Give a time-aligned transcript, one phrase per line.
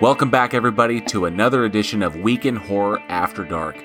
[0.00, 3.76] Welcome back, everybody, to another edition of Week in Horror After Dark.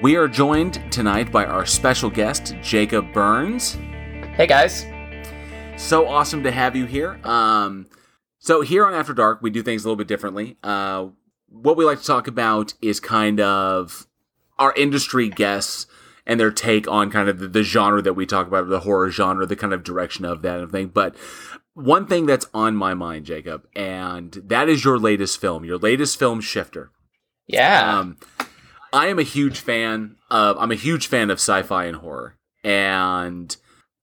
[0.00, 3.74] We are joined tonight by our special guest, Jacob Burns.
[4.34, 4.86] Hey, guys.
[5.76, 7.20] So awesome to have you here.
[7.22, 7.86] Um,
[8.38, 10.56] so, here on After Dark, we do things a little bit differently.
[10.62, 11.08] Uh,
[11.48, 14.06] what we like to talk about is kind of
[14.58, 15.86] our industry guests
[16.26, 19.10] and their take on kind of the, the genre that we talk about, the horror
[19.10, 20.88] genre, the kind of direction of that and everything.
[20.88, 21.16] But
[21.74, 26.18] one thing that's on my mind, Jacob, and that is your latest film, your latest
[26.18, 26.90] film, Shifter.
[27.46, 27.98] Yeah.
[27.98, 28.18] Um,
[28.92, 30.56] I am a huge fan of.
[30.58, 33.56] I'm a huge fan of sci-fi and horror, and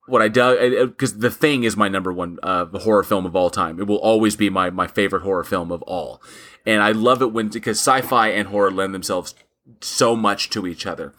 [0.08, 3.52] what I do because The Thing is my number one uh, horror film of all
[3.52, 3.80] time.
[3.80, 6.22] It will always be my my favorite horror film of all,
[6.66, 9.36] and I love it when because sci-fi and horror lend themselves
[9.82, 11.14] so much to each other.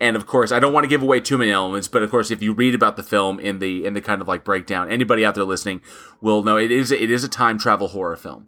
[0.00, 2.30] And of course, I don't want to give away too many elements, but of course,
[2.30, 5.24] if you read about the film in the in the kind of like breakdown, anybody
[5.24, 5.80] out there listening
[6.20, 8.46] will know it is it is a time travel horror film.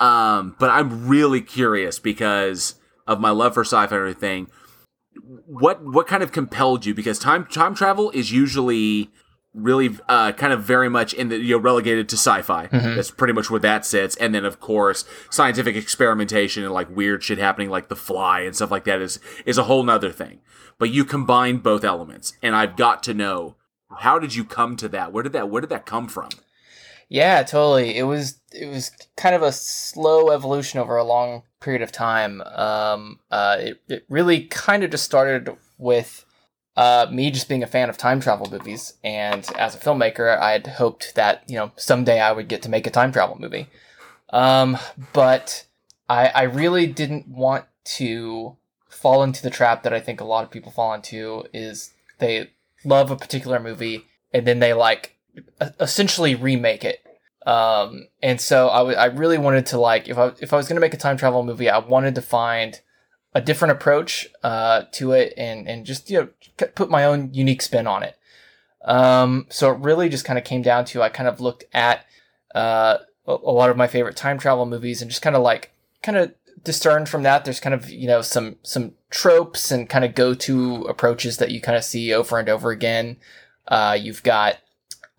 [0.00, 2.74] Um, but I'm really curious because
[3.06, 4.48] of my love for sci-fi and everything.
[5.46, 6.94] What what kind of compelled you?
[6.94, 9.10] Because time time travel is usually
[9.56, 12.66] really uh, kind of very much in the you know relegated to sci-fi.
[12.66, 12.94] Mm-hmm.
[12.94, 14.14] That's pretty much where that sits.
[14.16, 18.54] And then of course scientific experimentation and like weird shit happening like the fly and
[18.54, 20.40] stuff like that is is a whole nother thing.
[20.78, 23.56] But you combine both elements, and I've got to know
[23.98, 25.12] how did you come to that?
[25.12, 26.28] Where did that where did that come from?
[27.08, 27.96] Yeah, totally.
[27.96, 32.42] It was it was kind of a slow evolution over a long period of time.
[32.42, 36.25] Um, uh, it, it really kind of just started with
[36.76, 40.52] uh, me just being a fan of time travel movies, and as a filmmaker, I
[40.52, 43.68] had hoped that you know someday I would get to make a time travel movie.
[44.30, 44.76] Um,
[45.12, 45.64] but
[46.08, 48.56] I, I really didn't want to
[48.88, 52.50] fall into the trap that I think a lot of people fall into is they
[52.84, 55.16] love a particular movie and then they like
[55.80, 57.02] essentially remake it.
[57.46, 60.66] Um, and so I, w- I really wanted to like if I if I was
[60.66, 62.80] gonna make a time travel movie, I wanted to find
[63.36, 67.60] a different approach uh, to it and and just you know put my own unique
[67.60, 68.16] spin on it.
[68.82, 72.06] Um, so it really just kind of came down to I kind of looked at
[72.54, 76.16] uh, a, lot of my favorite time travel movies and just kind of like kind
[76.16, 76.32] of
[76.64, 80.82] discerned from that there's kind of you know some some tropes and kind of go-to
[80.84, 83.18] approaches that you kind of see over and over again
[83.68, 84.56] uh, you've got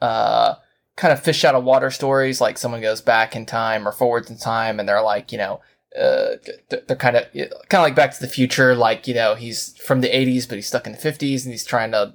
[0.02, 0.56] uh,
[0.96, 4.32] kind of fish out of water stories like someone goes back in time or forwards
[4.32, 5.62] in time and they're like you know
[5.96, 6.36] uh,
[6.70, 10.02] they're kind of kind of like Back to the Future, like you know he's from
[10.02, 12.14] the '80s, but he's stuck in the '50s, and he's trying to,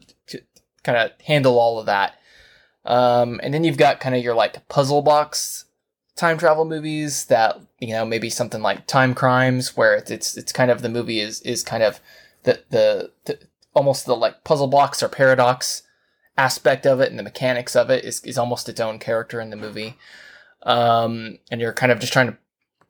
[0.85, 2.15] kind of handle all of that.
[2.85, 5.67] Um, and then you've got kind of your like puzzle box
[6.17, 10.53] time travel movies that you know maybe something like Time Crimes, where it's it's, it's
[10.53, 12.01] kind of the movie is is kind of
[12.45, 13.39] the, the the
[13.75, 15.83] almost the like puzzle box or paradox
[16.37, 19.51] aspect of it, and the mechanics of it is is almost its own character in
[19.51, 19.97] the movie.
[20.65, 22.39] Um, and you're kind of just trying to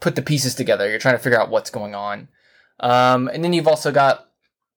[0.03, 0.91] put the pieces together.
[0.91, 2.29] You're trying to figure out what's going on.
[2.81, 4.29] Um, and then you've also got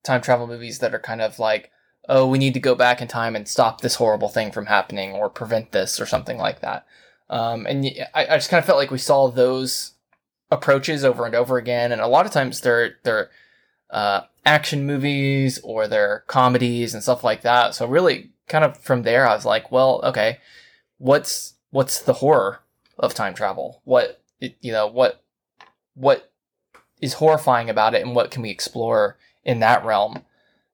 [0.04, 1.72] time travel movies that are kind of like,
[2.08, 5.14] oh, we need to go back in time and stop this horrible thing from happening
[5.14, 6.86] or prevent this or something like that.
[7.28, 7.84] Um, and
[8.14, 9.94] I, I just kind of felt like we saw those
[10.52, 11.92] approaches over and over again.
[11.92, 13.32] And a lot of times they're, they're,
[13.90, 17.74] uh, action movies or they're comedies and stuff like that.
[17.74, 20.38] So really kind of from there, I was like, well, okay,
[21.00, 22.60] what's, what's the horror
[23.00, 23.82] of time travel?
[23.86, 25.24] What, it, you know what
[25.94, 26.32] what
[27.02, 30.24] is horrifying about it and what can we explore in that realm.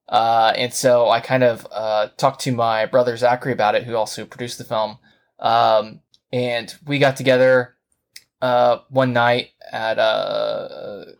[0.08, 3.96] Uh, and so i kind of uh, talked to my brother zachary about it who
[3.96, 4.98] also produced the film.
[5.40, 6.02] Um,
[6.34, 7.76] and we got together
[8.42, 11.16] uh, one night at a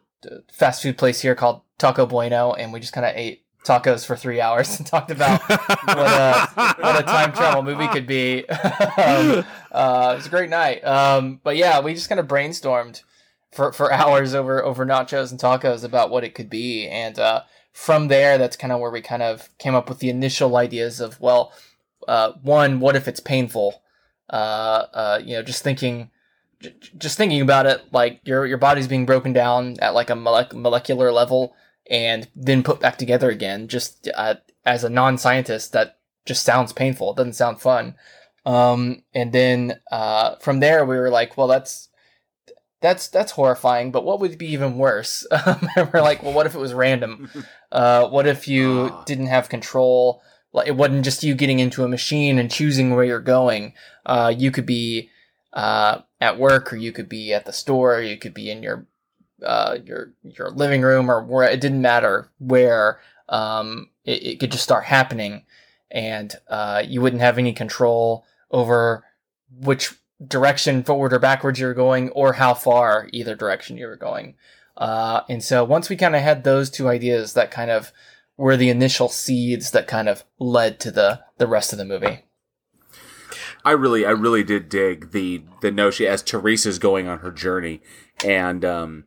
[0.52, 4.16] fast food place here called taco bueno and we just kind of ate tacos for
[4.16, 8.48] three hours and talked about what, a, what a time travel movie could be.
[8.50, 10.84] um, uh, it was a great night.
[10.86, 13.04] Um, but yeah, we just kind of brainstormed
[13.52, 16.88] for, for hours over, over nachos and tacos about what it could be.
[16.88, 20.10] And uh, from there, that's kind of where we kind of came up with the
[20.10, 21.54] initial ideas of, well,
[22.08, 23.82] uh, one, what if it's painful?
[24.30, 26.10] Uh, uh, you know, just thinking,
[26.98, 30.54] just thinking about it, like your your body's being broken down at like a molec-
[30.54, 31.56] molecular level,
[31.92, 33.68] and then put back together again.
[33.68, 34.36] Just uh,
[34.66, 37.12] as a non-scientist, that just sounds painful.
[37.12, 37.94] It doesn't sound fun.
[38.46, 41.90] Um, and then uh, from there, we were like, well, that's
[42.82, 43.92] that's that's horrifying.
[43.92, 45.28] But what would be even worse?
[45.94, 47.30] we're like, well, what if it was random?
[47.72, 49.04] Uh, what if you Ah.
[49.06, 50.22] didn't have control?
[50.52, 53.72] Like it wasn't just you getting into a machine and choosing where you're going.
[54.06, 55.10] Uh, you could be
[55.54, 58.62] uh, at work, or you could be at the store, or you could be in
[58.62, 58.88] your
[59.46, 63.00] uh, your your living room or where it didn't matter where
[63.30, 65.46] um, it, it could just start happening
[65.92, 69.04] and uh, you wouldn't have any control over
[69.60, 69.94] which
[70.26, 74.36] direction forward or backwards you were going, or how far either direction you were going.
[74.78, 77.92] Uh, and so once we kind of had those two ideas, that kind of
[78.38, 82.26] were the initial seeds that kind of led to the the rest of the movie.
[83.64, 87.82] I really, I really did dig the the notion as Teresa's going on her journey,
[88.26, 89.06] and um,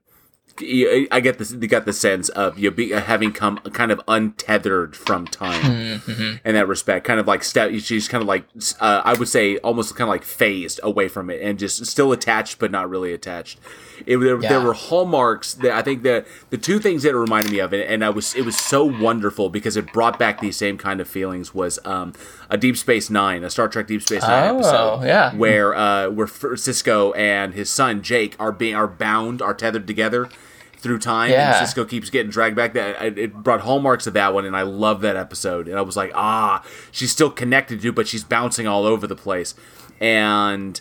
[0.60, 1.52] I get this.
[1.52, 6.46] You got the sense of you be having come kind of untethered from time mm-hmm.
[6.46, 7.04] in that respect.
[7.04, 7.72] Kind of like step.
[7.80, 8.44] She's kind of like
[8.80, 12.12] uh, I would say almost kind of like phased away from it and just still
[12.12, 13.58] attached but not really attached.
[14.06, 14.48] It, there, yeah.
[14.48, 17.72] there were hallmarks that I think that the two things that it reminded me of,
[17.72, 21.00] and, and I was it was so wonderful because it brought back these same kind
[21.00, 21.52] of feelings.
[21.52, 22.12] Was um,
[22.48, 25.34] a Deep Space Nine, a Star Trek Deep Space Nine oh, episode, yeah.
[25.34, 30.28] where uh, where Sisko and his son Jake are being are bound, are tethered together
[30.84, 31.30] through time.
[31.30, 31.58] Yeah.
[31.58, 32.74] And Sisko keeps getting dragged back.
[32.74, 35.66] That it brought hallmarks of that one, and I love that episode.
[35.66, 39.16] And I was like, ah, she's still connected to, but she's bouncing all over the
[39.16, 39.54] place.
[39.98, 40.80] And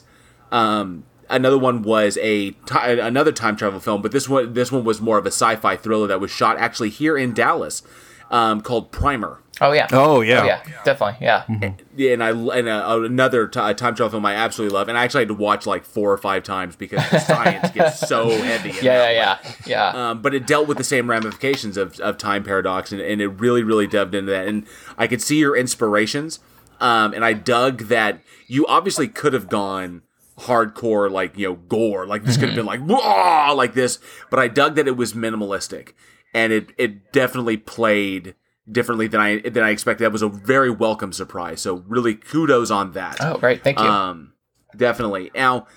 [0.52, 4.84] um, another one was a t- another time travel film, but this one this one
[4.84, 7.82] was more of a sci-fi thriller that was shot actually here in Dallas,
[8.30, 9.40] um, called Primer.
[9.62, 9.88] Oh yeah.
[9.92, 10.42] Oh yeah.
[10.42, 10.64] Oh, yeah.
[10.84, 11.26] Definitely.
[11.26, 11.44] Yeah.
[11.48, 12.02] Mm-hmm.
[12.02, 15.22] And I and uh, another t- time travel film I absolutely love, and I actually
[15.22, 18.72] had to watch like four or five times because the science gets so heavy.
[18.82, 20.10] Yeah, yeah, yeah, yeah.
[20.10, 23.28] Um, but it dealt with the same ramifications of, of time paradox, and, and it
[23.28, 24.48] really, really delved into that.
[24.48, 24.66] And
[24.98, 26.40] I could see your inspirations,
[26.80, 30.02] um, and I dug that you obviously could have gone
[30.40, 32.88] hardcore, like you know, gore, like this could have mm-hmm.
[32.88, 34.00] been like like this,
[34.32, 35.94] but I dug that it was minimalistic,
[36.34, 38.34] and it it definitely played
[38.70, 40.04] differently than I than I expected.
[40.04, 41.62] That was a very welcome surprise.
[41.62, 43.18] So really kudos on that.
[43.20, 43.86] Oh, great, thank you.
[43.86, 44.34] Um,
[44.76, 45.32] definitely.
[45.36, 45.68] Now,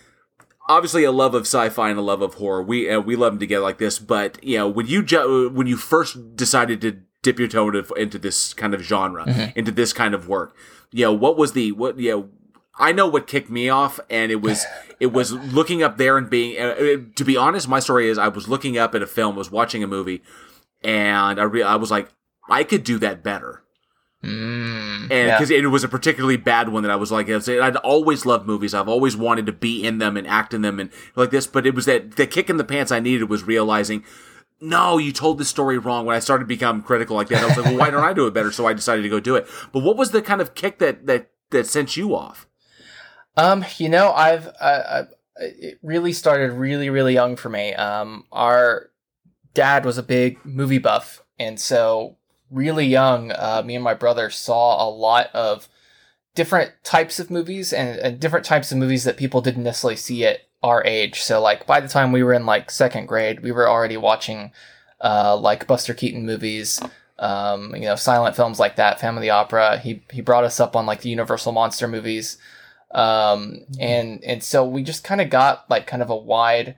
[0.69, 2.63] obviously, a love of sci-fi and a love of horror.
[2.63, 3.99] We uh, we love them together like this.
[3.99, 7.93] But you know, when you ju- when you first decided to dip your toe into,
[7.95, 9.59] into this kind of genre, mm-hmm.
[9.59, 10.57] into this kind of work,
[10.93, 12.29] you know, what was the what you know.
[12.79, 14.67] I know what kicked me off, and it was
[15.01, 16.61] it was looking up there and being.
[16.61, 19.35] Uh, uh, to be honest, my story is I was looking up at a film,
[19.35, 20.23] was watching a movie,
[20.85, 22.11] and I re- I was like,
[22.49, 23.63] I could do that better.
[24.25, 25.59] Mm, and because yeah.
[25.59, 28.75] it was a particularly bad one that I was like, I'd always loved movies.
[28.75, 31.47] I've always wanted to be in them and act in them and like this.
[31.47, 34.05] But it was that the kick in the pants I needed was realizing,
[34.61, 36.07] no, you told this story wrong.
[36.07, 38.13] When I started to become critical like that, I was like, well, why don't I
[38.13, 38.51] do it better?
[38.51, 39.47] So I decided to go do it.
[39.73, 42.49] But what was the kind of kick that that that sent you off?
[43.37, 45.03] Um, you know, I've I, I,
[45.37, 47.75] it really started really really young for me.
[47.75, 48.91] Um, our
[49.55, 52.16] dad was a big movie buff, and so
[52.51, 55.69] really young, uh, me and my brother saw a lot of
[56.35, 60.25] different types of movies and, and, different types of movies that people didn't necessarily see
[60.25, 61.23] at our age.
[61.23, 64.53] So like by the time we were in like second grade, we were already watching
[65.01, 66.81] uh, like Buster Keaton movies,
[67.19, 69.79] um, you know, silent films like that, Family Opera.
[69.79, 72.39] He he brought us up on like the Universal monster movies,
[72.93, 76.77] um, and and so we just kind of got like kind of a wide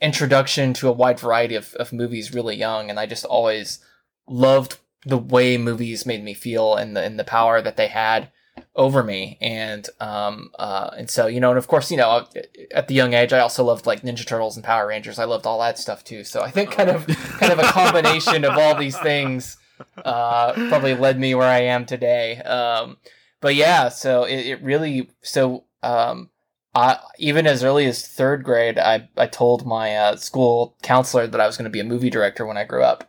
[0.00, 3.80] introduction to a wide variety of, of movies really young, and I just always
[4.26, 8.30] loved the way movies made me feel and the and the power that they had
[8.76, 9.38] over me.
[9.40, 12.26] And um uh and so you know and of course you know
[12.72, 15.18] at the young age I also loved like Ninja Turtles and Power Rangers.
[15.18, 16.24] I loved all that stuff too.
[16.24, 19.56] So I think kind of kind of a combination of all these things
[20.04, 22.38] uh probably led me where I am today.
[22.38, 22.96] Um
[23.40, 26.30] but yeah so it, it really so um
[26.76, 31.40] I, even as early as third grade, I, I told my uh, school counselor that
[31.40, 33.08] I was going to be a movie director when I grew up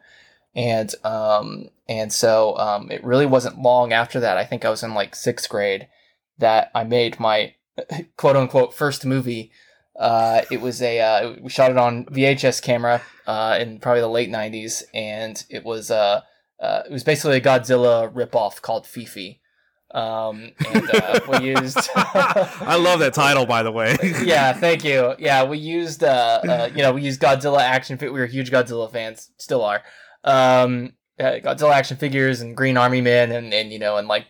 [0.55, 4.37] and um and so um it really wasn't long after that.
[4.37, 5.87] I think I was in like sixth grade
[6.37, 7.55] that I made my
[8.17, 9.51] quote unquote first movie.
[9.97, 14.09] Uh, it was a uh, we shot it on VHS camera uh, in probably the
[14.09, 16.21] late '90s, and it was uh,
[16.59, 19.39] uh it was basically a Godzilla ripoff called Fifi.
[19.91, 21.77] Um, and uh, we used.
[21.95, 23.95] I love that title, by the way.
[24.21, 25.15] yeah, thank you.
[25.17, 27.97] Yeah, we used uh, uh, you know we used Godzilla action.
[28.01, 29.81] We were huge Godzilla fans, still are
[30.25, 34.25] um, uh, Godzilla action figures and Green Army Men and, and you know and like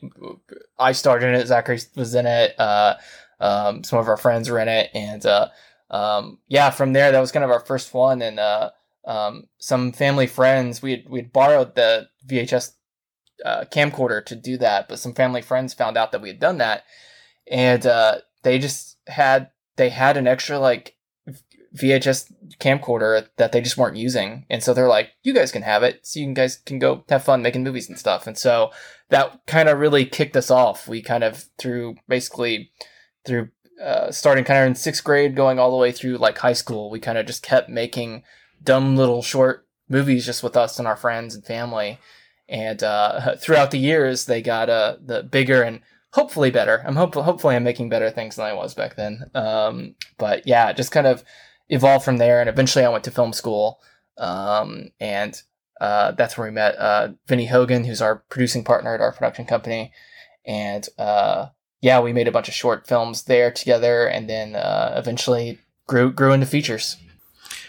[0.78, 1.48] I started in it.
[1.48, 2.54] Zachary was in it.
[2.60, 2.96] Uh,
[3.40, 5.48] um, some of our friends were in it, and uh,
[5.90, 8.22] um, yeah, from there that was kind of our first one.
[8.22, 8.70] And uh,
[9.06, 12.74] um, some family friends we had we had borrowed the VHS
[13.44, 16.60] uh, camcorder to do that, but some family friends found out that we had done
[16.60, 16.84] that,
[17.50, 20.96] and uh, they just had they had an extra like
[21.76, 24.46] VHS camcorder that they just weren't using.
[24.50, 26.06] And so they're like, you guys can have it.
[26.06, 28.28] So you guys can go have fun making movies and stuff.
[28.28, 28.72] And so
[29.10, 30.88] that kind of really kicked us off.
[30.88, 32.72] We kind of through basically
[33.26, 33.50] through
[33.82, 36.90] uh, starting kind of in sixth grade, going all the way through like high school,
[36.90, 38.24] we kind of just kept making
[38.64, 42.00] dumb little short movies just with us and our friends and family.
[42.48, 46.84] And uh, throughout the years, they got uh, the bigger and hopefully better.
[46.88, 49.30] I'm hope hopefully I'm making better things than I was back then.
[49.36, 51.24] Um, but yeah, just kind of
[51.70, 53.80] evolved from there, and eventually I went to film school,
[54.18, 55.42] um, and
[55.82, 59.46] uh, that's where we met uh, Vinny Hogan, who's our producing partner at our production
[59.46, 59.92] company,
[60.46, 61.48] and uh,
[61.82, 66.12] yeah, we made a bunch of short films there together, and then uh, eventually grew
[66.12, 66.98] grew into features.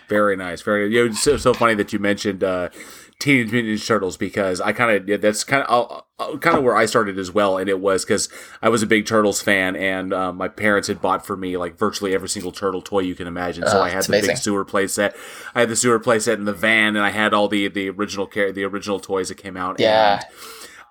[0.09, 0.63] Very nice.
[0.63, 0.93] Very.
[0.93, 2.69] You know, it's so, so funny that you mentioned uh,
[3.19, 6.77] Teenage Mutant Ninja Turtles because I kind of that's kind of uh, kind of where
[6.77, 8.29] I started as well, and it was because
[8.61, 11.79] I was a big Turtles fan, and um, my parents had bought for me like
[11.79, 13.67] virtually every single turtle toy you can imagine.
[13.67, 15.17] So Oh, I had the big sewer play set.
[15.55, 17.89] I had the sewer play set in the van, and I had all the the
[17.89, 19.81] original care the original toys that came out.
[19.81, 20.23] Yeah.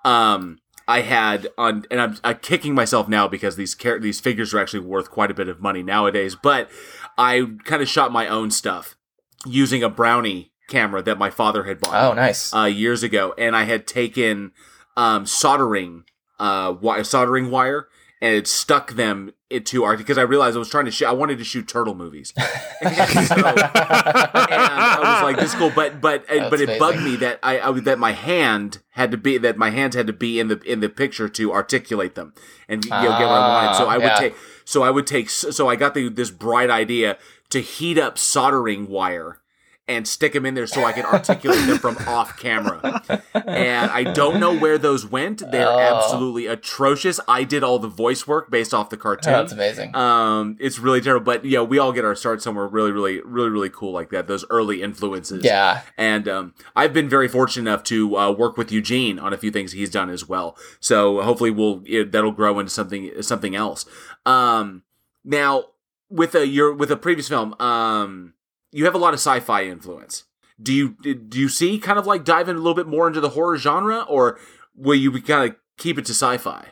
[0.04, 0.58] And, um.
[0.88, 4.60] I had on, and I'm, I'm kicking myself now because these char- these figures are
[4.60, 6.36] actually worth quite a bit of money nowadays.
[6.36, 6.70] But
[7.18, 8.96] I kind of shot my own stuff
[9.44, 12.54] using a brownie camera that my father had bought Oh, nice.
[12.54, 14.52] uh, years ago, and I had taken
[14.96, 16.04] um, soldering
[16.38, 17.88] uh, wire, soldering wire
[18.22, 21.06] and it stuck them into our because I realized I was trying to shoot.
[21.06, 22.32] I wanted to shoot turtle movies,
[22.80, 26.78] and, so, and I was like, "This is cool," but but That's but it amazing.
[26.78, 30.06] bugged me that I, I that my hand had to be that my hands had
[30.06, 32.32] to be in the in the picture to articulate them
[32.68, 33.76] and you know, get what I wanted.
[33.76, 34.18] So I would Ah, yeah.
[34.20, 37.18] take so I would take so I got the this bright idea
[37.50, 39.40] to heat up soldering wire
[39.88, 43.02] and stick them in there so I can articulate them from off camera.
[43.34, 45.48] And I don't know where those went.
[45.52, 45.78] They're Oh.
[45.78, 47.20] absolutely atrocious.
[47.28, 49.32] I did all the voice work based off the Oh, cartoon.
[49.32, 49.94] that's amazing.
[49.94, 53.48] Um, it's really terrible, but yeah, we all get our start somewhere really, really, really,
[53.50, 54.26] really cool like that.
[54.26, 55.44] Those early influences.
[55.44, 55.82] yeah.
[55.96, 59.52] And um, I've been very fortunate enough to uh, work with Eugene on a few
[59.52, 60.56] things he's done as well.
[60.80, 63.86] So hopefully, we'll it, that'll grow into something something else.
[64.24, 64.82] Um,
[65.24, 65.64] now
[66.10, 68.32] with a your with a previous film, um,
[68.72, 70.24] you have a lot of sci-fi influence.
[70.60, 73.30] Do you do you see kind of like diving a little bit more into the
[73.30, 74.38] horror genre, or
[74.74, 76.68] will you kind of keep it to sci-fi?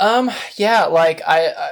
[0.00, 1.70] Um, yeah, like I, I,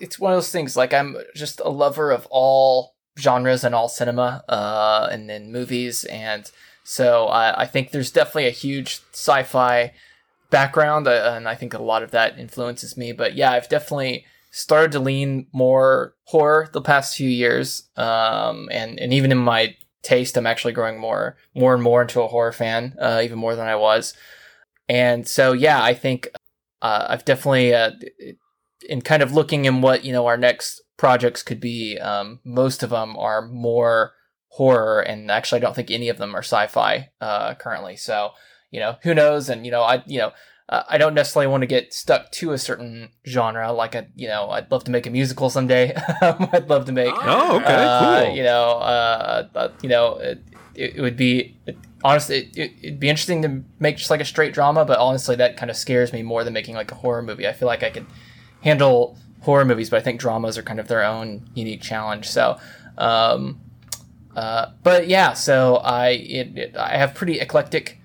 [0.00, 0.76] it's one of those things.
[0.76, 6.04] Like I'm just a lover of all genres and all cinema, uh, and then movies,
[6.04, 6.50] and
[6.84, 9.92] so I, I think there's definitely a huge sci-fi
[10.50, 13.12] background, uh, and I think a lot of that influences me.
[13.12, 14.26] But yeah, I've definitely
[14.58, 19.76] started to lean more horror the past few years, um, and and even in my
[20.02, 23.54] taste, I'm actually growing more, more and more into a horror fan, uh, even more
[23.54, 24.14] than I was.
[24.88, 26.28] And so, yeah, I think
[26.82, 27.92] uh, I've definitely uh,
[28.88, 31.98] in kind of looking in what you know our next projects could be.
[31.98, 34.12] Um, most of them are more
[34.48, 37.96] horror, and actually, I don't think any of them are sci-fi uh, currently.
[37.96, 38.32] So
[38.72, 39.48] you know, who knows?
[39.48, 40.32] And you know, I you know.
[40.68, 43.72] Uh, I don't necessarily want to get stuck to a certain genre.
[43.72, 45.94] Like a, you know, I'd love to make a musical someday.
[46.20, 48.36] I'd love to make Oh, okay, uh, cool.
[48.36, 50.42] You know, uh, uh, you know, it,
[50.74, 51.56] it, it would be
[52.04, 55.36] honestly, it, it, it'd be interesting to make just like a straight drama, but honestly,
[55.36, 57.46] that kind of scares me more than making like a horror movie.
[57.46, 58.06] I feel like I could
[58.62, 62.28] handle horror movies, but I think dramas are kind of their own unique challenge.
[62.28, 62.58] So,
[62.96, 63.60] um,
[64.36, 67.98] uh, but yeah, so I it, it, I have pretty eclectic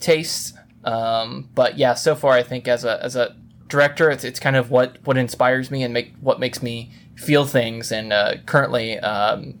[0.00, 0.52] tastes.
[0.84, 3.36] Um, but yeah, so far I think as a as a
[3.68, 7.44] director, it's it's kind of what what inspires me and make what makes me feel
[7.44, 7.90] things.
[7.92, 9.58] And uh, currently, um,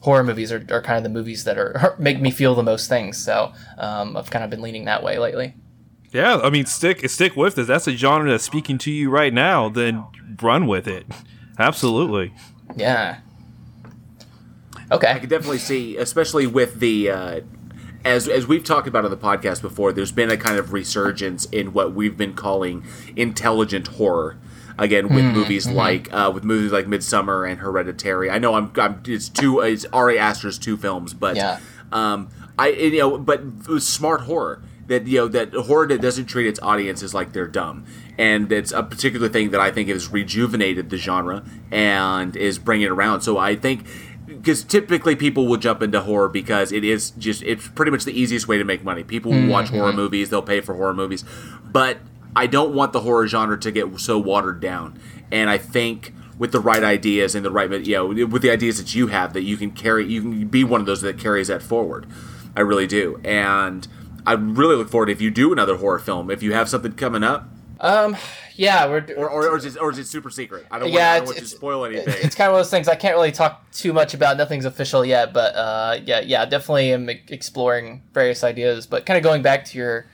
[0.00, 2.88] horror movies are, are kind of the movies that are make me feel the most
[2.88, 3.16] things.
[3.22, 5.54] So um, I've kind of been leaning that way lately.
[6.12, 7.66] Yeah, I mean, stick stick with it.
[7.66, 9.68] That's a genre that's speaking to you right now.
[9.68, 10.04] Then
[10.40, 11.06] run with it.
[11.58, 12.34] Absolutely.
[12.76, 13.20] Yeah.
[14.90, 15.06] Okay.
[15.08, 15.20] I Okay.
[15.20, 17.40] could definitely see, especially with the uh,
[18.06, 19.92] as as we've talked about on the podcast before.
[19.92, 22.84] There's been a kind of resurgence in what we've been calling
[23.16, 24.38] intelligent horror.
[24.78, 28.30] Again, with movies like uh, with movies like Midsommar and Hereditary.
[28.30, 31.60] I know I'm, I'm it's two it's Ari Aster's two films, but Yeah.
[31.92, 33.42] um, I you know, but
[33.80, 37.86] smart horror that you know that horror that doesn't treat its audiences like they're dumb,
[38.18, 42.86] and it's a particular thing that I think has rejuvenated the genre and is bringing
[42.88, 43.22] it around.
[43.22, 43.86] So I think
[44.26, 48.18] because typically people will jump into horror because it is just it's pretty much the
[48.18, 49.04] easiest way to make money.
[49.04, 49.96] People will watch horror mm-hmm.
[49.96, 51.24] movies, they'll pay for horror movies,
[51.64, 51.98] but
[52.34, 54.98] I don't want the horror genre to get so watered down,
[55.30, 58.76] and I think with the right ideas and the right, you know, with the ideas
[58.78, 61.48] that you have, that you can carry, you can be one of those that carries
[61.48, 62.06] that forward.
[62.54, 63.86] I really do, and
[64.26, 66.30] I really look forward if you do another horror film.
[66.30, 67.48] If you have something coming up,
[67.80, 68.16] Um.
[68.54, 68.86] Yeah.
[68.86, 69.04] We're.
[69.16, 70.66] or or, or, is, it, or is it super secret?
[70.70, 72.14] I don't want, yeah, I don't want to spoil anything.
[72.22, 74.36] it's kind of one of those things I can't really talk too much about.
[74.36, 78.86] Nothing's official yet, but uh, yeah, yeah, definitely am exploring various ideas.
[78.86, 80.06] But kind of going back to your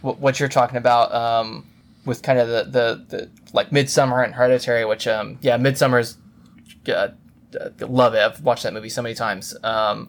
[0.00, 1.66] wh- what you're talking about um,
[2.04, 6.18] with kind of the, the the like Midsommar and Hereditary, which um, yeah, Midsommar's
[6.88, 7.08] uh,
[7.60, 8.18] uh, love it.
[8.18, 9.56] I've watched that movie so many times.
[9.62, 10.08] Um,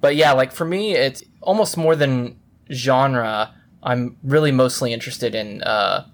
[0.00, 2.38] but yeah, like for me, it's almost more than
[2.72, 3.54] genre.
[3.82, 6.06] I'm really mostly interested in uh,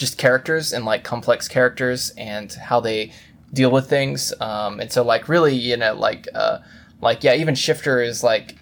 [0.00, 3.12] just characters and like complex characters and how they
[3.52, 4.32] deal with things.
[4.40, 6.58] Um, and so like really, you know, like uh,
[7.00, 8.56] like yeah, even Shifter is like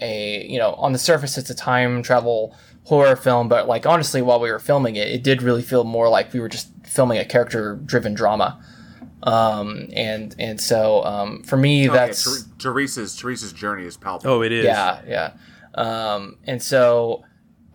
[0.00, 4.20] a you know on the surface it's a time travel horror film, but like honestly,
[4.20, 7.18] while we were filming it, it did really feel more like we were just filming
[7.18, 8.62] a character driven drama.
[9.22, 14.34] Um, and and so um, for me, Okay, that's Ter- Teresa's Teresa's journey is palpable.
[14.34, 14.64] Oh, it is.
[14.64, 15.32] yeah, yeah.
[15.74, 17.24] Um, and so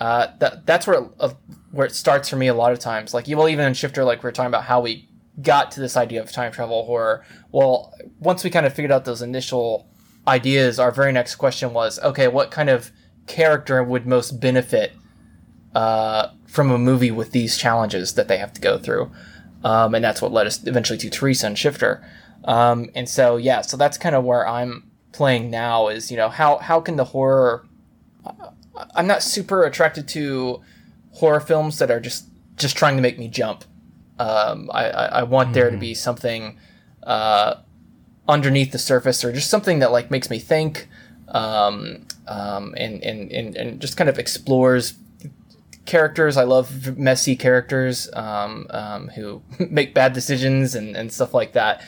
[0.02, 1.30] uh, that that's where uh,
[1.77, 3.13] where it starts for me a lot of times.
[3.13, 5.07] Like, well, even in Shifter, like we are talking about how we
[5.43, 7.24] got to this idea of time travel horror.
[7.51, 9.88] Well, once we kind of figured out those initial
[10.27, 12.89] ideas, our very next question was, okay, what kind of
[13.27, 14.93] character would most benefit
[15.75, 19.12] uh, from a movie with these challenges that they have to go through?
[19.63, 22.03] Um, and that's what led us eventually to Teresa and Shifter.
[22.46, 26.29] Um, and so, yeah, so that's kind of where I'm playing now is, you know,
[26.29, 27.67] how, how can the horror.
[28.96, 30.63] I'm not super attracted to
[31.18, 33.66] horror films that are just, just trying to make me jump.
[34.20, 36.58] Um, I, I, I want there to be something
[37.04, 37.56] uh,
[38.28, 40.88] underneath the surface or just something that like makes me think
[41.28, 44.98] um, um, and, and, and, and just kind of explores
[45.88, 46.38] characters.
[46.38, 51.84] I love messy characters um, um, who make bad decisions and, and stuff like that.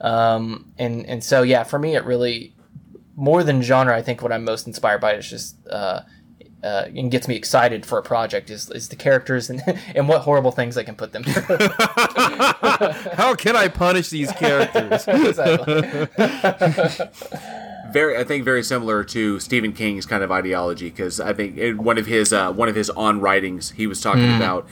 [0.00, 2.54] Um, and and so yeah, for me, it really
[3.16, 3.96] more than genre.
[3.96, 6.02] I think what I'm most inspired by is just uh,
[6.64, 9.62] uh, and gets me excited for a project is, is the characters and
[9.94, 11.56] and what horrible things I can put them through.
[13.14, 15.04] How can I punish these characters?
[17.92, 21.84] Very I think very similar to Stephen King's kind of ideology because I think in
[21.84, 24.36] one of his uh, one of his on writings he was talking Hmm.
[24.36, 24.66] about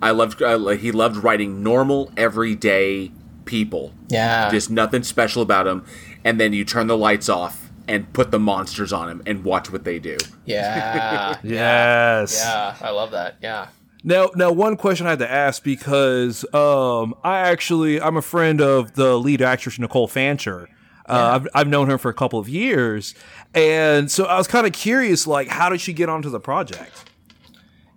[0.00, 3.10] I loved uh, he loved writing normal everyday
[3.44, 4.48] people yeah.
[4.50, 5.84] just nothing special about them
[6.22, 7.59] and then you turn the lights off
[7.90, 11.36] and put the monsters on them and watch what they do yeah.
[11.42, 12.40] yes.
[12.42, 12.76] Yeah.
[12.80, 13.36] I love that.
[13.42, 13.68] Yeah.
[14.02, 18.60] Now, now, one question I had to ask because um, I actually I'm a friend
[18.60, 20.68] of the lead actress Nicole Fancher.
[21.06, 23.14] Uh, I've I've known her for a couple of years,
[23.52, 27.10] and so I was kind of curious, like, how did she get onto the project?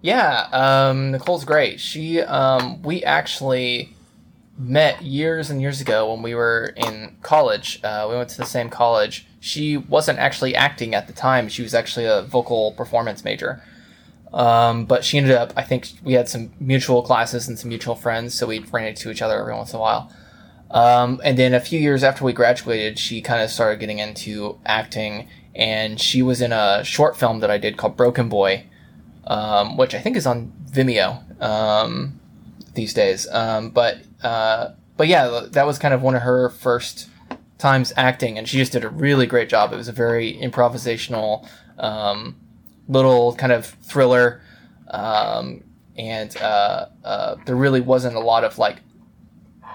[0.01, 1.79] Yeah, um, Nicole's great.
[1.79, 3.95] She, um, we actually
[4.57, 7.79] met years and years ago when we were in college.
[7.83, 9.25] Uh, we went to the same college.
[9.39, 11.49] She wasn't actually acting at the time.
[11.49, 13.63] She was actually a vocal performance major.
[14.31, 17.95] Um, but she ended up, I think we had some mutual classes and some mutual
[17.95, 20.11] friends, so we ran into each other every once in a while.
[20.71, 24.59] Um, and then a few years after we graduated, she kind of started getting into
[24.65, 28.65] acting, and she was in a short film that I did called Broken Boy,
[29.27, 32.19] um, which I think is on Vimeo um,
[32.73, 33.27] these days.
[33.29, 37.09] Um, but uh, but yeah, that was kind of one of her first
[37.57, 39.73] times acting, and she just did a really great job.
[39.73, 42.36] It was a very improvisational, um,
[42.88, 44.41] little kind of thriller,
[44.89, 45.63] um,
[45.97, 48.81] and uh, uh, there really wasn't a lot of like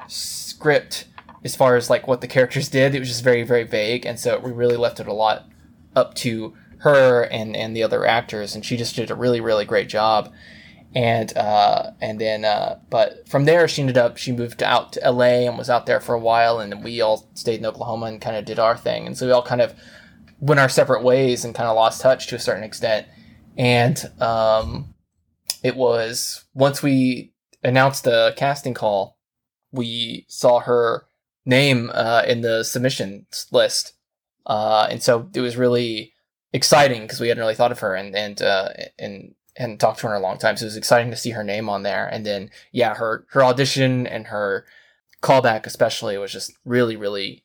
[0.06, 1.06] script
[1.44, 2.94] as far as like what the characters did.
[2.94, 5.46] It was just very very vague, and so we really left it a lot
[5.96, 9.64] up to her and and the other actors, and she just did a really really
[9.64, 10.32] great job.
[10.94, 15.04] And uh, and then uh, but from there she ended up she moved out to
[15.04, 15.46] L.A.
[15.46, 18.36] and was out there for a while, and we all stayed in Oklahoma and kind
[18.36, 19.74] of did our thing, and so we all kind of
[20.40, 23.06] went our separate ways and kind of lost touch to a certain extent.
[23.56, 24.94] And um,
[25.62, 29.18] it was once we announced the casting call,
[29.72, 31.06] we saw her
[31.44, 33.92] name uh, in the submissions list,
[34.46, 36.14] uh, and so it was really
[36.52, 40.06] exciting because we hadn't really thought of her and and uh, and and talked to
[40.06, 40.56] her in a long time.
[40.56, 42.06] So it was exciting to see her name on there.
[42.06, 44.64] And then yeah, her her audition and her
[45.22, 47.44] callback especially was just really really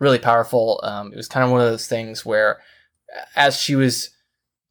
[0.00, 0.80] really powerful.
[0.82, 2.60] Um, it was kind of one of those things where
[3.36, 4.10] as she was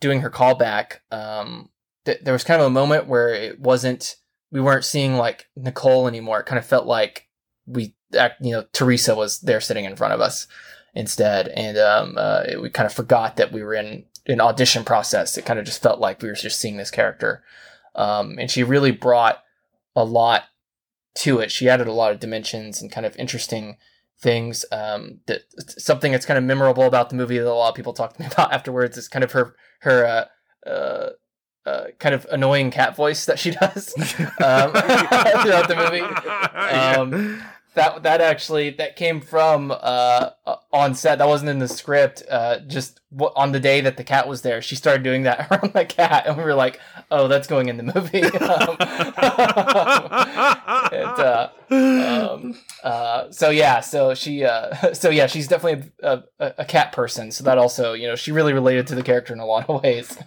[0.02, 1.70] doing her callback, um,
[2.06, 4.16] th- there was kind of a moment where it wasn't
[4.52, 6.40] we weren't seeing like Nicole anymore.
[6.40, 7.28] It kind of felt like
[7.68, 10.48] we you know, Teresa was there sitting in front of us
[10.96, 15.38] instead, and um, uh, we kind of forgot that we were in an audition process.
[15.38, 17.44] It kind of just felt like we were just seeing this character,
[17.96, 19.44] um, and she really brought
[19.96, 20.44] a lot
[21.16, 21.52] to it.
[21.52, 23.78] She added a lot of dimensions and kind of interesting
[24.22, 24.66] things.
[24.72, 27.94] Um, that something that's kind of memorable about the movie that a lot of people
[27.94, 30.06] talk to me about afterwards is kind of her her.
[30.06, 31.10] Uh, uh,
[31.66, 36.02] uh, kind of annoying cat voice that she does um, throughout the movie.
[36.02, 37.42] Um,
[37.76, 41.18] that that actually that came from uh, uh, on set.
[41.18, 42.24] That wasn't in the script.
[42.30, 45.48] Uh, just w- on the day that the cat was there, she started doing that
[45.52, 46.80] around the cat, and we were like,
[47.10, 48.78] "Oh, that's going in the movie." um,
[50.92, 56.54] and, uh, um, uh, so yeah, so she, uh, so yeah, she's definitely a, a,
[56.60, 57.32] a cat person.
[57.32, 59.82] So that also, you know, she really related to the character in a lot of
[59.84, 60.18] ways.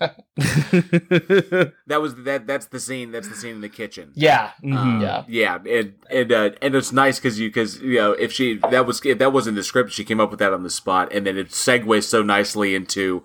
[1.87, 2.47] That was that.
[2.47, 3.13] That's the scene.
[3.13, 4.13] That's the scene in the kitchen.
[4.15, 4.51] yeah.
[4.65, 5.25] Um, Yeah.
[5.29, 8.87] yeah, and and uh, and it's nice because you because you know if she that
[8.87, 11.25] was if that wasn't the script, she came up with that on the spot, and
[11.25, 13.23] then it segues so nicely into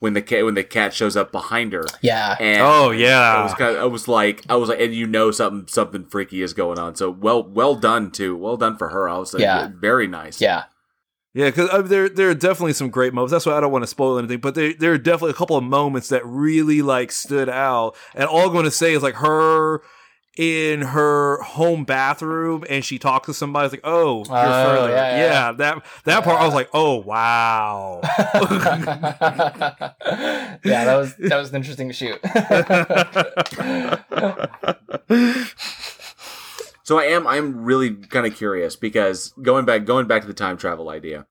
[0.00, 1.84] when the cat when the cat shows up behind her.
[2.02, 3.34] yeah, And Oh, yeah.
[3.36, 6.04] I was kind of, I was like I was like, and you know something something
[6.04, 6.94] freaky is going on.
[6.94, 8.36] So well well done too.
[8.36, 9.08] Well done for her.
[9.08, 9.70] I was like, Yeah.
[9.74, 10.40] very nice.
[10.40, 10.64] yeah,
[11.34, 13.32] Yeah, because uh, there there are definitely some great moments.
[13.32, 15.56] That's why I don't want to spoil anything, but there there are definitely a couple
[15.56, 17.96] of moments that really like stood out.
[18.14, 19.82] And all I'm going to say is like her
[20.38, 23.66] in her home bathroom, and she talks to somebody.
[23.66, 24.90] It's like, oh, you're Oh, further.
[24.90, 25.52] yeah, Yeah, yeah.
[25.52, 28.00] that that part I was like, oh wow.
[30.64, 32.18] yeah, that was that was an interesting shoot.
[36.84, 40.32] So I am I'm really kind of curious because going back going back to the
[40.32, 41.26] time travel idea.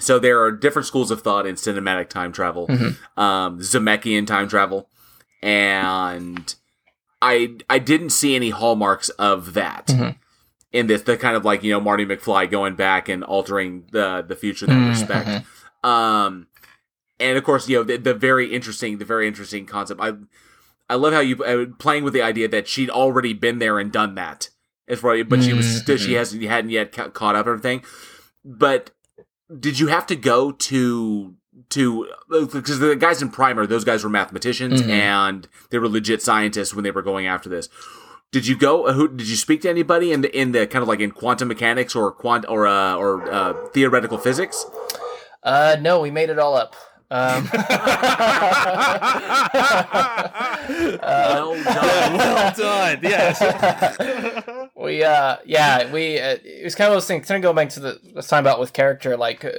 [0.00, 2.96] So there are different schools of thought in cinematic time travel, Mhm.
[3.16, 4.90] um, Zemeckis time travel,
[5.42, 6.54] and
[7.22, 10.16] I I didn't see any hallmarks of that Mhm.
[10.72, 11.02] in this.
[11.02, 14.66] The kind of like you know Marty McFly going back and altering the the future
[14.66, 15.46] in that Mhm, respect.
[15.84, 16.48] Um,
[17.20, 20.00] and of course, you know the, the very interesting, the very interesting concept.
[20.02, 20.14] I
[20.90, 23.90] I love how you uh, playing with the idea that she'd already been there and
[23.92, 24.50] done that.
[24.88, 26.16] It's right, but she was still she Mhm.
[26.18, 27.82] hasn't hadn't yet ca- caught up everything.
[28.44, 28.90] But
[29.60, 31.34] did you have to go to
[31.70, 34.88] to because the guys in Primer, those guys were mathematicians Mhm.
[34.90, 37.68] and they were legit scientists when they were going after this.
[38.30, 38.86] Did you go?
[38.86, 41.10] uh, Who did you speak to anybody in the in the kind of like in
[41.10, 44.64] quantum mechanics or quant or uh, or uh, theoretical physics?
[45.42, 46.74] Uh, no, we made it all up.
[47.10, 47.44] Um,
[51.02, 52.12] Well done.
[52.16, 52.98] well done.
[53.02, 54.68] Yes.
[54.76, 57.68] we uh yeah we uh, it was kind of those things kind of going back
[57.74, 59.50] to the let's talk about with character like uh,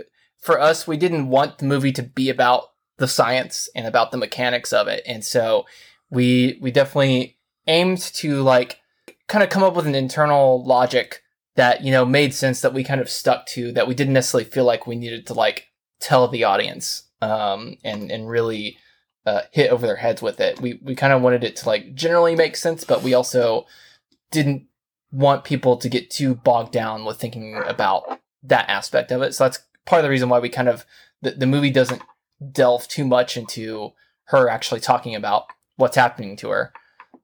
[0.44, 2.66] for us we didn't want the movie to be about
[2.98, 5.66] the science and about the mechanics of it and so
[6.10, 8.80] we we definitely aimed to like
[9.28, 11.22] kind of come up with an internal logic
[11.56, 14.50] that you know made sense that we kind of stuck to that we didn't necessarily
[14.50, 18.78] feel like we needed to like tell the audience um and and really
[19.26, 21.96] uh, hit over their heads with it we we kind of wanted it to like
[21.96, 23.66] generally make sense but we also
[24.32, 24.68] didn't
[25.14, 29.34] want people to get too bogged down with thinking about that aspect of it.
[29.34, 30.86] So that's part of the reason why we kind of
[31.22, 32.02] the, the movie doesn't
[32.52, 33.92] delve too much into
[34.26, 35.46] her actually talking about
[35.78, 36.74] what's happening to her.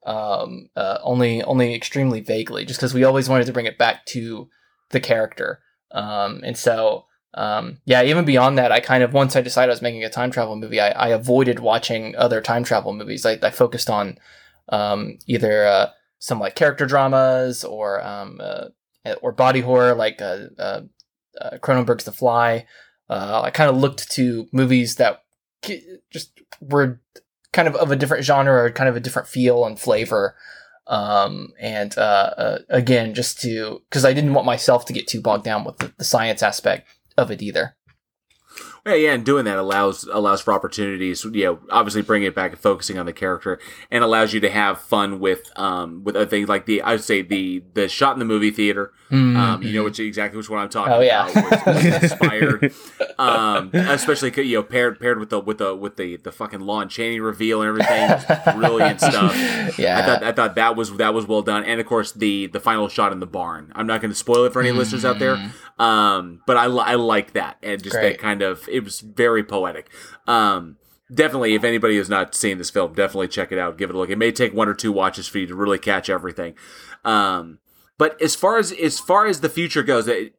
[0.06, 4.06] Um, uh, only only extremely vaguely, just because we always wanted to bring it back
[4.08, 4.50] to
[4.90, 5.60] the character.
[5.92, 9.74] Um, and so um, yeah, even beyond that, I kind of once I decided I
[9.74, 13.26] was making a time travel movie, I, I avoided watching other time travel movies.
[13.26, 14.18] I, I focused on
[14.70, 18.66] um, either uh, some like character dramas or um, uh,
[19.22, 20.82] or body horror like uh,
[21.40, 22.66] uh, Cronenberg's The Fly.
[23.10, 25.24] Uh, I kind of looked to movies that
[26.12, 27.02] just were
[27.52, 30.36] kind of of a different genre or kind of a different feel and flavor.
[30.88, 35.22] Um, and uh, uh, again, just to because I didn't want myself to get too
[35.22, 36.88] bogged down with the, the science aspect
[37.18, 37.76] of it either.
[38.86, 41.24] Yeah, yeah, and doing that allows allows for opportunities.
[41.26, 43.60] You know, obviously bringing it back and focusing on the character,
[43.92, 47.04] and allows you to have fun with um with other things like the I would
[47.04, 48.92] say the the shot in the movie theater.
[49.12, 51.28] Um, you know which exactly which one I'm talking Oh, yeah.
[51.28, 51.66] about.
[51.66, 52.74] was- was inspired,
[53.18, 56.90] um, especially you know paired paired with the with the with the the fucking Lon
[56.90, 58.56] Chaney reveal and everything.
[58.60, 59.34] Brilliant stuff.
[59.80, 59.98] Yeah.
[60.00, 62.60] I thought I thought that was that was well done, and of course the the
[62.60, 63.72] final shot in the barn.
[63.76, 66.94] I'm not going to spoil it for any listeners out there, um, but I I
[66.94, 69.90] like that and just that kind of it was very poetic.
[70.28, 70.78] Um,
[71.14, 73.78] definitely, if anybody has not seen this film, definitely check it out.
[73.78, 74.10] Give it a look.
[74.10, 76.56] It may take one or two watches for you to really catch everything.
[77.04, 77.60] Um,
[77.98, 80.36] but as far as as far as the future goes, it,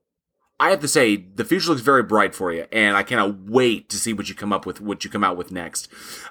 [0.58, 3.88] I have to say the future looks very bright for you, and I cannot wait
[3.90, 5.88] to see what you come up with, what you come out with next.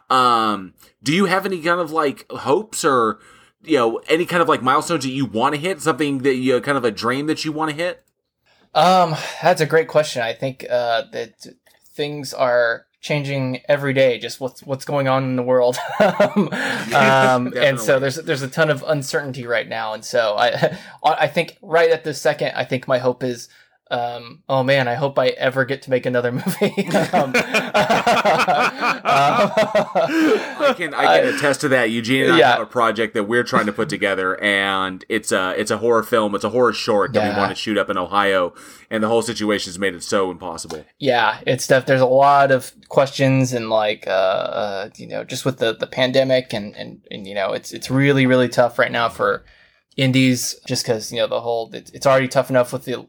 [0.09, 3.19] Um, do you have any kind of like hopes or
[3.63, 5.81] you know any kind of like milestones that you want to hit?
[5.81, 8.03] Something that you kind of a dream that you want to hit?
[8.73, 10.21] Um, that's a great question.
[10.21, 11.47] I think uh, that
[11.99, 14.17] things are changing every day.
[14.19, 16.49] Just what's what's going on in the world, um,
[16.95, 19.93] um, and so there's there's a ton of uncertainty right now.
[19.93, 23.49] And so I I think right at this second, I think my hope is
[23.91, 26.45] um, oh man, I hope I ever get to make another movie.
[26.87, 27.33] um,
[29.03, 31.89] I can I can attest to that.
[31.89, 35.59] Eugene and I have a project that we're trying to put together, and it's a
[35.59, 36.35] it's a horror film.
[36.35, 38.53] It's a horror short that we want to shoot up in Ohio,
[38.91, 40.85] and the whole situation's made it so impossible.
[40.99, 45.45] yeah, it's def- there's a lot of questions and like uh, uh you know just
[45.45, 48.91] with the the pandemic and and, and you know it's it's really really tough right
[48.91, 49.45] now for
[49.97, 53.07] indies just because you know the whole it's, it's already tough enough with the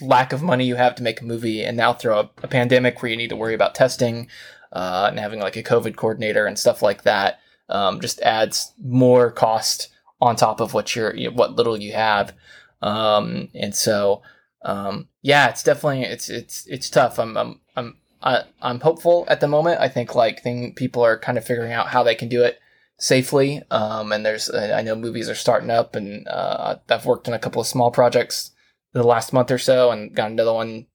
[0.00, 3.00] lack of money you have to make a movie and now throw a, a pandemic
[3.00, 4.28] where you need to worry about testing
[4.72, 9.30] uh, and having like a COVID coordinator and stuff like that um, just adds more
[9.30, 9.88] cost
[10.20, 12.34] on top of what you're you know, what little you have
[12.82, 14.22] um, and so
[14.64, 17.18] um, yeah, it's definitely it's it's it's tough.
[17.18, 19.80] I'm I'm I'm I, I'm hopeful at the moment.
[19.80, 22.60] I think like thing people are kind of figuring out how they can do it
[22.98, 23.62] safely.
[23.70, 27.38] Um, and there's I know movies are starting up, and uh, I've worked on a
[27.38, 28.51] couple of small projects
[28.92, 30.86] the last month or so, and got another one.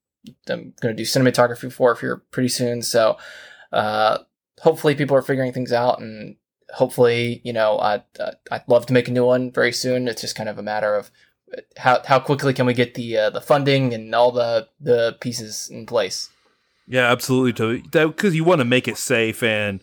[0.50, 2.82] I'm going to do cinematography for here pretty soon.
[2.82, 3.18] So
[3.72, 4.20] uh,
[4.60, 6.36] hopefully people are figuring things out, and
[6.74, 8.04] hopefully you know I
[8.52, 10.08] I'd love to make a new one very soon.
[10.08, 11.12] It's just kind of a matter of
[11.78, 15.70] how how quickly can we get the uh, the funding and all the the pieces
[15.70, 16.30] in place?
[16.88, 17.54] Yeah, absolutely.
[17.54, 19.82] To because you want to make it safe, and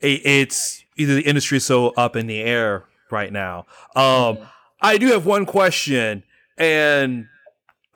[0.00, 3.66] it, it's either the industry is so up in the air right now.
[3.94, 4.38] Um,
[4.80, 6.24] I do have one question,
[6.56, 7.28] and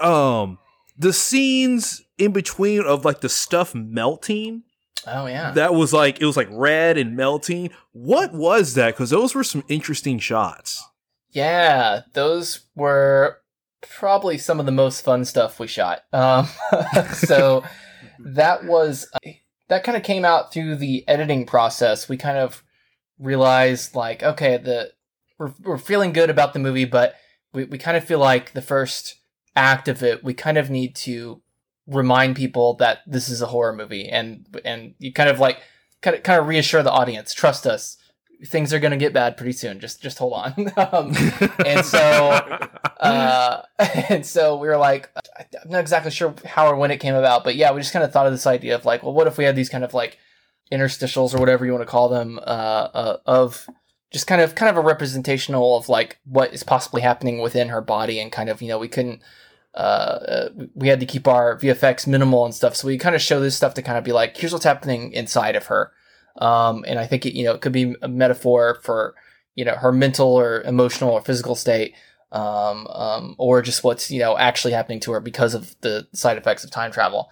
[0.02, 0.58] um,
[0.96, 4.62] the scenes in between of like the stuff melting.
[5.06, 7.70] Oh yeah, That was like it was like red and melting.
[7.92, 8.94] What was that?
[8.94, 10.84] Because those were some interesting shots.
[11.30, 12.02] yeah.
[12.12, 13.38] Those were
[13.80, 16.02] probably some of the most fun stuff we shot.
[16.12, 16.46] Um,
[17.14, 17.64] so
[18.20, 19.10] that was
[19.68, 22.08] that kind of came out through the editing process.
[22.08, 22.62] We kind of
[23.18, 24.92] realized like, okay, the
[25.38, 27.16] we're we're feeling good about the movie, but
[27.52, 29.16] we we kind of feel like the first
[29.54, 31.42] act of it, we kind of need to
[31.86, 35.58] remind people that this is a horror movie and and you kind of like
[36.00, 37.96] kind of kind of reassure the audience trust us
[38.46, 40.52] things are going to get bad pretty soon just just hold on.
[40.76, 41.14] Um,
[41.64, 42.00] and so
[43.00, 43.62] uh
[44.08, 47.44] and so we were like i'm not exactly sure how or when it came about
[47.44, 49.38] but yeah we just kind of thought of this idea of like well what if
[49.38, 50.18] we had these kind of like
[50.72, 53.68] interstitials or whatever you want to call them uh, uh of
[54.12, 57.80] just kind of kind of a representational of like what is possibly happening within her
[57.80, 59.20] body and kind of you know we couldn't
[59.74, 62.76] uh, uh, we had to keep our VFX minimal and stuff.
[62.76, 65.12] So we kind of show this stuff to kind of be like, here's what's happening
[65.12, 65.92] inside of her.
[66.36, 69.14] Um, and I think it, you know, it could be a metaphor for,
[69.54, 71.94] you know, her mental or emotional or physical state,
[72.32, 76.36] um, um, or just what's, you know, actually happening to her because of the side
[76.36, 77.30] effects of time travel.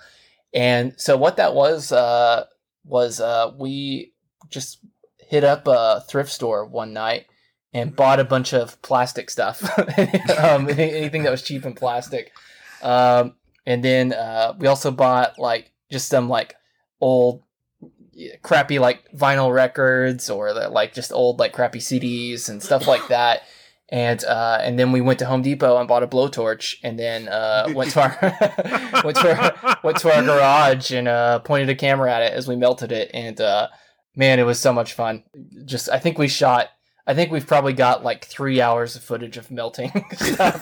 [0.53, 2.45] And so what that was, uh,
[2.85, 4.13] was, uh, we
[4.49, 4.79] just
[5.19, 7.27] hit up a thrift store one night
[7.73, 9.63] and bought a bunch of plastic stuff,
[10.39, 12.33] um, anything that was cheap and plastic.
[12.83, 13.35] Um,
[13.67, 16.57] and then uh, we also bought like just some like
[17.01, 17.43] old
[18.43, 23.09] crappy like vinyl records or the, like just old like crappy CDs and stuff like
[23.09, 23.43] that.
[23.93, 27.27] And uh, and then we went to Home Depot and bought a blowtorch, and then
[27.27, 31.75] uh, went to our went to our went to our garage and uh, pointed a
[31.75, 33.11] camera at it as we melted it.
[33.13, 33.67] And uh,
[34.15, 35.25] man, it was so much fun.
[35.65, 36.69] Just I think we shot.
[37.11, 40.61] I think we've probably got like three hours of footage of melting stuff.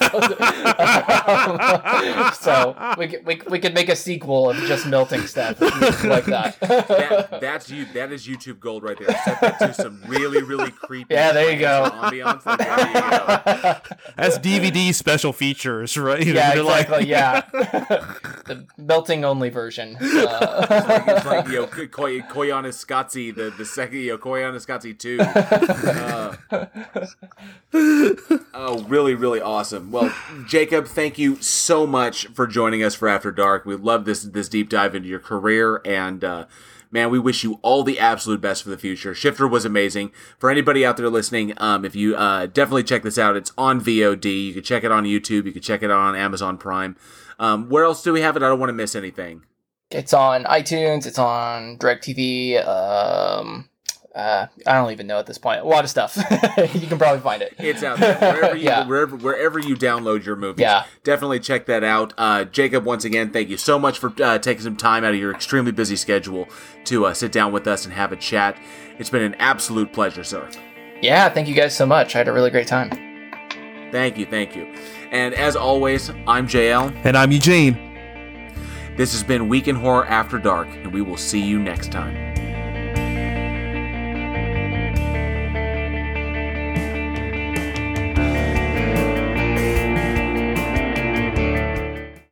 [2.40, 6.56] so we could, we, we could make a sequel of just melting stuff like that.
[6.60, 7.84] That, that's you.
[7.92, 9.14] That is YouTube gold right there.
[9.24, 11.12] Set that to some really really creepy.
[11.12, 11.90] Yeah, there you go.
[11.92, 12.46] Ambiance.
[12.46, 13.96] Like, there you go.
[14.16, 16.24] That's DVD special features, right?
[16.24, 17.08] You yeah, they're like- exactly.
[17.10, 17.40] yeah,
[18.46, 19.96] the melting only version.
[20.00, 25.18] Uh, It's like you know, Koy- Koyaanisqatsi, the the second you know, Koyaanisqatsi two.
[25.20, 26.36] Uh,
[28.54, 29.90] oh, really, really awesome.
[29.90, 30.14] Well,
[30.46, 33.64] Jacob, thank you so much for joining us for After Dark.
[33.64, 36.46] We love this this deep dive into your career, and uh,
[36.90, 39.14] man, we wish you all the absolute best for the future.
[39.14, 40.12] Shifter was amazing.
[40.38, 43.80] For anybody out there listening, um, if you uh, definitely check this out, it's on
[43.80, 44.46] VOD.
[44.46, 45.44] You can check it on YouTube.
[45.44, 46.96] You can check it on Amazon Prime.
[47.38, 48.42] Um, where else do we have it?
[48.42, 49.42] I don't want to miss anything.
[49.90, 51.06] it's on iTunes.
[51.06, 52.66] It's on DirecTV.
[52.66, 53.68] Um,
[54.18, 55.60] uh, I don't even know at this point.
[55.60, 56.16] A lot of stuff.
[56.74, 57.54] you can probably find it.
[57.58, 58.86] It's out there wherever you Yeah.
[58.86, 60.62] wherever wherever you download your movies.
[60.62, 60.84] Yeah.
[61.04, 62.12] definitely check that out.
[62.18, 65.20] Uh, Jacob, once again, thank you so much for uh, taking some time out of
[65.20, 66.46] your extremely busy schedule
[66.84, 68.58] to uh, sit down with us and have a chat.
[68.98, 70.48] It's been an absolute pleasure, sir.
[71.00, 72.16] Yeah, thank you guys so much.
[72.16, 72.90] I had a really great time.
[73.92, 74.64] Thank you, thank you.
[75.12, 76.92] And as always, I'm JL.
[77.04, 77.74] and I'm Eugene.
[78.96, 82.47] This has been Week in Horror After Dark, and we will see you next time.